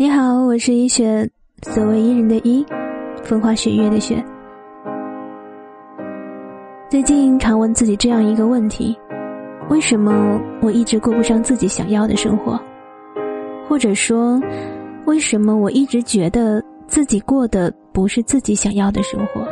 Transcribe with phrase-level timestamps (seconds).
[0.00, 1.28] 你好，我是一雪，
[1.60, 2.64] 所谓伊人的伊，
[3.22, 4.24] 风花雪月的雪。
[6.88, 8.96] 最近常问自己这样一个问题：
[9.68, 12.58] 为什么我一直过不上自己想要的生活？
[13.68, 14.40] 或者说，
[15.04, 19.46] 为什么我一直觉得自己过的不是自己想要的生活？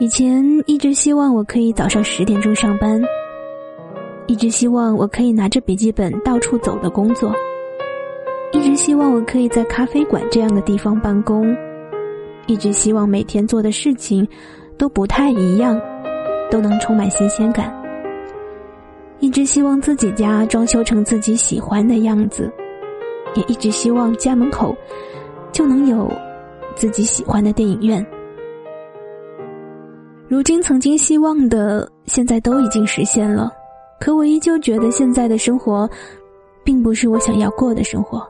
[0.00, 3.00] 以前一直希望我可以早上十点钟上班，
[4.26, 7.32] 一直希望我可以拿着笔记本到处走的工作，
[8.52, 11.54] 一直希望我可以在咖啡馆这样的地方办公，
[12.46, 14.26] 一直希望每天做的事情
[14.78, 15.78] 都不太一样，
[16.50, 17.72] 都能充满新鲜感，
[19.18, 22.50] 一直希望自己家装修成自己喜欢的样子，
[23.34, 24.74] 也一直希望家门口
[25.52, 26.10] 就能有
[26.74, 28.04] 自己喜欢的电影院。
[30.28, 33.52] 如今曾经希望的，现在都已经实现了，
[34.00, 35.88] 可我依旧觉得现在的生活，
[36.66, 38.26] 并不是我想要过的生活。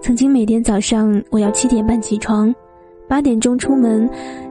[0.00, 2.52] 曾经每天早上我要七点半起床，
[3.06, 4.08] 八点钟出门，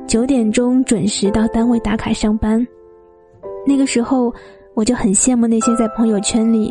[0.07, 2.65] 九点钟准时到单位打卡上班。
[3.65, 4.31] 那个时候，
[4.75, 6.69] 我就很羡慕那些在朋友圈里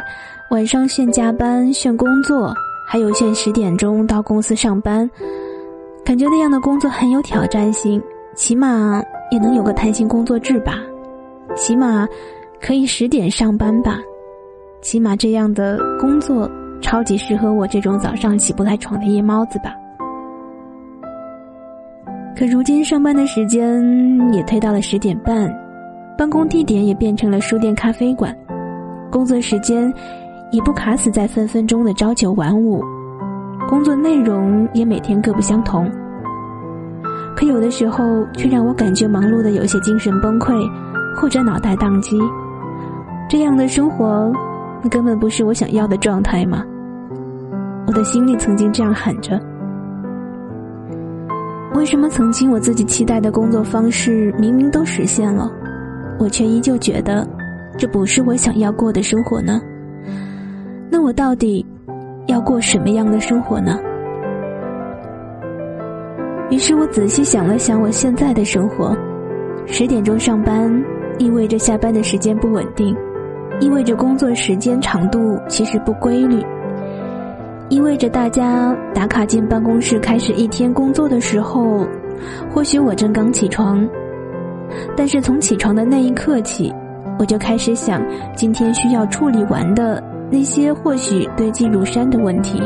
[0.53, 2.55] 晚上炫加班、炫工作，
[2.87, 5.11] 还有炫十点钟到公司上班，
[6.05, 8.01] 感觉那样的工作很有挑战性。
[8.35, 10.79] 起码也能有个弹性工作制吧，
[11.57, 12.07] 起码
[12.61, 14.01] 可以十点上班吧，
[14.81, 16.49] 起码这样的工作
[16.81, 19.75] 超级适合我这种早上起不来床的夜猫子吧。
[22.37, 23.83] 可如今上班的时间
[24.33, 25.53] 也推到了十点半，
[26.17, 28.33] 办公地点也变成了书店、咖啡馆，
[29.11, 29.93] 工作时间
[30.53, 32.81] 也不卡死在分分钟的朝九晚五，
[33.69, 35.91] 工作内容也每天各不相同。
[37.35, 40.55] 可有的时候，却让我感觉忙碌的有些精神崩溃，
[41.17, 42.17] 或者脑袋宕机。
[43.29, 44.33] 这样的生活，
[44.83, 46.65] 那根本不是我想要的状态吗？
[47.87, 49.41] 我的心里曾经这样喊着：
[51.75, 55.51] 为什么曾经我自己期待的工作方式，明明都实现了，
[56.19, 57.27] 我却依旧觉得
[57.77, 59.61] 这不是我想要过的生活呢？
[60.91, 61.65] 那我到底
[62.27, 63.79] 要过什么样的生活呢？
[66.51, 68.97] 于是我仔细想了想，我现在的生活：
[69.67, 70.71] 十点钟上班，
[71.19, 72.97] 意味着下班的时间不稳定，
[73.61, 76.45] 意味着工作时间长度其实不规律，
[77.69, 81.87] 意味着大家打卡进办公室开始一天工作的时候，
[82.51, 83.89] 或许我正刚起床，
[84.97, 86.73] 但是从起床的那一刻起，
[87.19, 88.01] 我就开始想
[88.37, 92.63] 今天需要处理完的那些或许堆积如山的问题。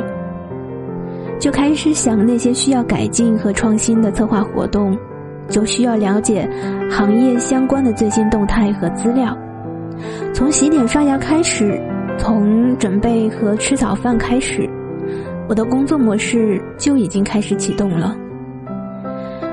[1.38, 4.96] 就开始想那些需要改进和创新的策划活动，
[5.48, 6.48] 就需要了解
[6.90, 9.36] 行业相关的最新动态和资料。
[10.32, 11.80] 从洗脸刷牙开始，
[12.18, 14.68] 从准备和吃早饭开始，
[15.48, 18.16] 我的工作模式就已经开始启动了。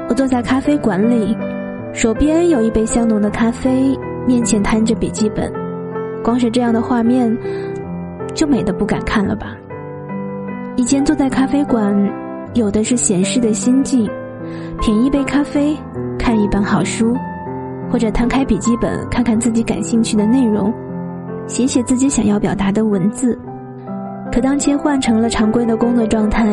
[0.08, 1.38] 我坐在咖啡馆里，
[1.94, 5.52] 手边有一杯香浓的咖啡，面前摊着笔记本，
[6.24, 7.36] 光是这样的画面，
[8.34, 9.56] 就美得不敢看了吧。
[10.76, 11.94] 以前坐在咖啡馆，
[12.54, 14.10] 有的是闲适的心境，
[14.81, 15.78] 品一杯咖啡，
[16.18, 17.16] 看一本好书，
[17.91, 20.73] 或者摊开笔记本看看自己感兴趣的内容，
[21.47, 23.38] 写写自己想要表达的文字。
[24.31, 26.45] 可当切换成了常规的工作状态，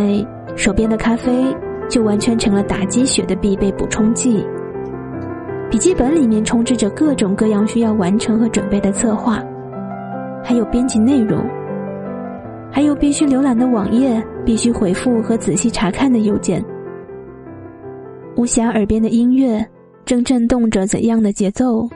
[0.56, 1.54] 手边的咖啡
[1.88, 4.44] 就完全成了打鸡血的必备补充剂。
[5.70, 9.42] 笔记本里面充斥着各种各样需要完成和准备的策划，
[10.42, 11.38] 还有编辑内容。
[12.70, 16.64] 还有必须浏览的网页，必须回复和仔细查看的邮件。
[18.36, 19.66] 无暇耳边的音乐
[20.06, 21.86] 正震动着怎样的节奏？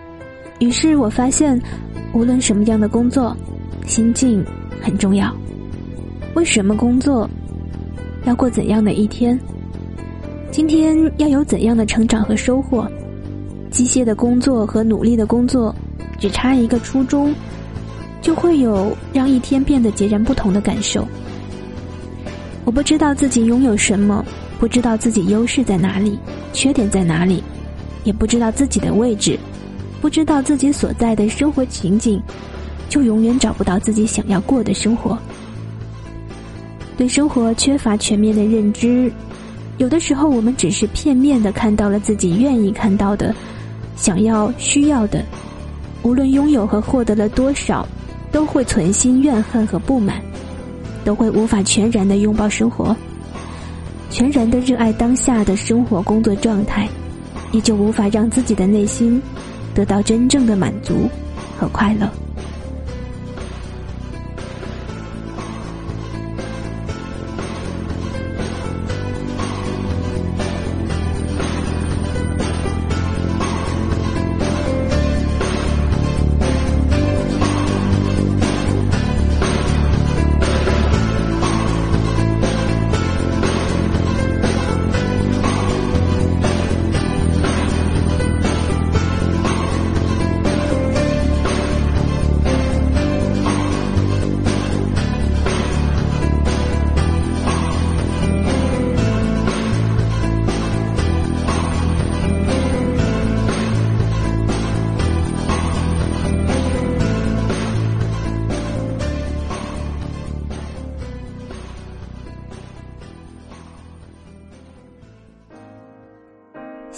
[0.59, 1.59] 于是我发现，
[2.13, 3.35] 无论什么样的工作，
[3.87, 4.45] 心境
[4.83, 5.33] 很重要。
[6.35, 7.31] 为什么工作？
[8.25, 9.39] 要过怎样的一天？
[10.51, 12.85] 今天要有怎样的成长和收获？
[13.71, 15.73] 机械的工作和努力的工作，
[16.19, 17.33] 只差一个初衷。
[18.21, 21.07] 就会有让一天变得截然不同的感受。
[22.67, 24.23] 我不知道自己拥有什么，
[24.59, 26.19] 不知道自己优势在哪里，
[26.53, 27.43] 缺点在哪里，
[28.05, 29.39] 也不知道自己的位置，
[30.01, 32.21] 不知道自己所在的生活情景，
[32.89, 35.19] 就永远找不到自己想要过的生活。
[36.97, 39.13] 对生活缺乏全面的认知，
[39.79, 43.35] 有的时候我们只是片面的看到了自己愿意看到的，
[43.97, 45.25] 想要需要的，
[46.03, 47.87] 无论拥有和获得了多少。
[48.33, 50.23] 都会存心怨恨和不满，
[51.05, 52.97] 都会无法全然的拥抱生活，
[54.09, 56.89] 全然的热爱当下的生活工作状态，
[57.53, 59.21] 也就无法让自己的内心
[59.75, 61.09] 得到真正的满足
[61.59, 62.09] 和快乐。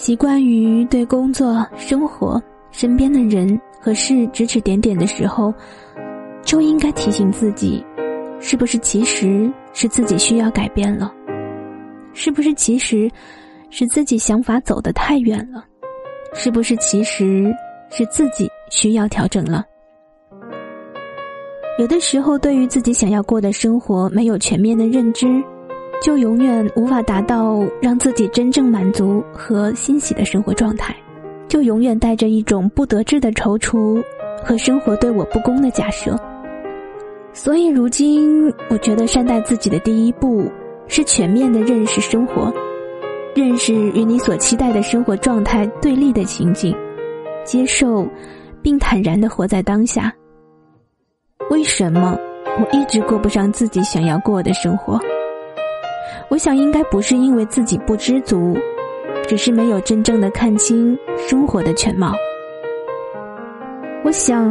[0.02, 3.49] 习惯于对工作、生活、身边的人
[3.81, 5.54] 和事指指点点的时候，
[6.43, 7.81] 就应该提醒自己，
[8.40, 11.14] 是不是其实是自己需要改变了？
[12.14, 13.08] 是不是其实
[13.70, 15.64] 是自己想法走得太远了？
[16.34, 17.55] 是不是其实
[17.88, 19.64] 是自己需要调整了？
[21.78, 25.40] 有的时候，对于自己想要过的生活没有全面的认知，
[26.02, 30.93] 就永远无法达到让自己真正满足和欣喜的生活状态，
[31.46, 34.02] 就永远带着一种不得志的踌躇
[34.43, 36.19] 和生活对我不公的假设。
[37.32, 40.50] 所以，如今我觉得善待自己的第一步
[40.88, 42.52] 是全面的认识生活，
[43.37, 46.76] 认识与你所期待的生活状态对立的情景，
[47.44, 48.05] 接受
[48.60, 50.12] 并坦然的活在当下。
[51.48, 52.19] 为什么
[52.58, 54.98] 我一直过不上自己想要过的生活？
[56.32, 58.56] 我想应该不是因为自己不知足，
[59.29, 60.99] 只是没有真正的看清
[61.29, 62.14] 生活的全貌。
[64.02, 64.50] 我想，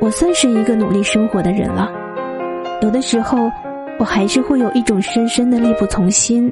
[0.00, 1.92] 我算是一个努力生活的人了。
[2.80, 3.38] 有的时候，
[3.98, 6.50] 我还是会有一种深深的力不从心。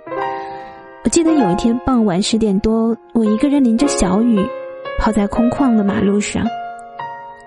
[1.02, 4.46] 我记得有一天傍晚十点多，我一个人淋着小雨，
[4.98, 6.44] 跑在空旷的马路上。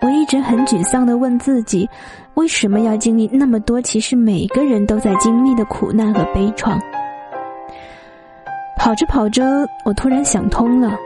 [0.09, 1.87] 我一直很沮丧的问自己，
[2.33, 3.79] 为什么要经历那么多？
[3.79, 6.79] 其实每个人都在经历的苦难和悲怆。
[8.75, 10.97] 跑着跑着，我突然想通了，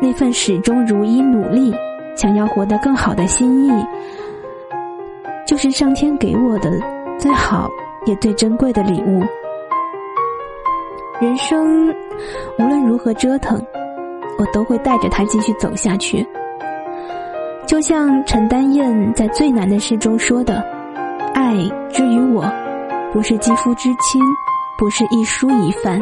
[0.00, 1.74] 那份始终如一努力、
[2.16, 3.86] 想要活得更好的心意，
[5.46, 6.72] 就是上天给我的
[7.18, 7.68] 最好
[8.06, 9.22] 也最珍贵的礼物。
[11.20, 11.90] 人生
[12.58, 13.62] 无论如何折腾，
[14.38, 16.26] 我都会带着它继续走下去。
[17.68, 20.64] 就像陈丹燕在《最难的诗》中说的
[21.34, 21.54] ：“爱
[21.92, 22.50] 之于我，
[23.12, 24.22] 不是肌肤之亲，
[24.78, 26.00] 不是一蔬一饭，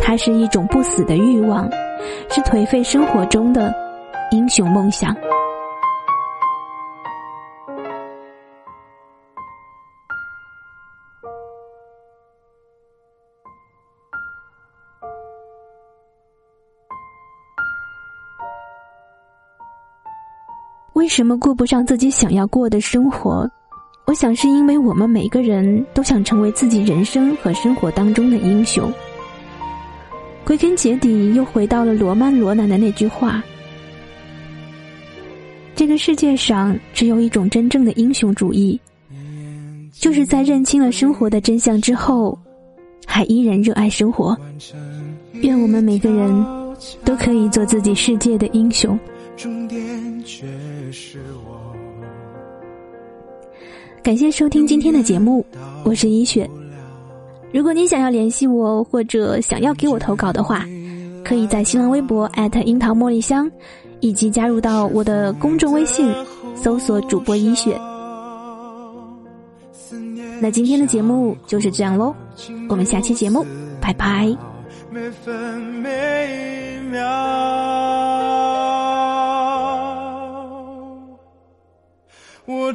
[0.00, 1.70] 它是一种不死的欲望，
[2.28, 3.72] 是颓废生活中的
[4.32, 5.14] 英雄梦想。”
[21.10, 23.44] 什么过不上自己想要过的生活？
[24.06, 28.88] 我想是因为我们每个人都想成为自己人生和生活当中的英雄。
[30.44, 33.42] 归根结底，又回到了罗曼·罗兰的那句话
[35.74, 38.80] ：“这个世界上只有一种真正的英雄主义，
[39.92, 42.38] 就是在认清了生活的真相之后，
[43.04, 44.38] 还依然热爱生活。”
[45.42, 46.46] 愿我们每个人
[47.04, 48.96] 都可以做自己世界的英雄。
[50.22, 50.46] 却
[50.92, 51.74] 是我。
[54.02, 55.42] 感谢收听今天的节目，
[55.82, 56.46] 我是一雪。
[57.50, 60.66] 如果你想要联系我，或者想要给我投稿的话，
[61.24, 62.30] 可以在新浪微博
[62.66, 63.50] 樱桃茉莉香，
[64.00, 66.12] 以及加入到我的公众微信，
[66.54, 67.80] 搜索主播一雪。
[70.38, 72.14] 那今天的节目就是这样喽，
[72.68, 73.46] 我们下期节目，
[73.80, 74.36] 拜拜。
[76.92, 77.49] 我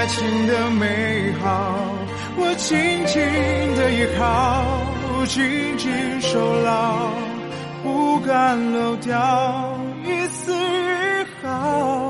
[0.00, 1.74] 爱情的美好，
[2.38, 3.20] 我紧紧
[3.76, 4.64] 的依靠，
[5.26, 5.90] 紧紧
[6.22, 7.10] 守牢，
[7.82, 12.09] 不敢漏掉一丝一毫，